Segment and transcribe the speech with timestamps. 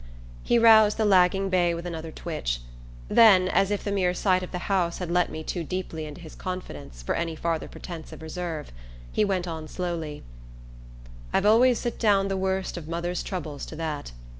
[0.41, 2.61] He roused the lagging bay with another twitch;
[3.07, 6.21] then, as if the mere sight of the house had let me too deeply into
[6.21, 8.71] his confidence for any farther pretence of reserve,
[9.11, 10.23] he went on slowly:
[11.31, 14.11] "I've always set down the worst of mother's trouble to that.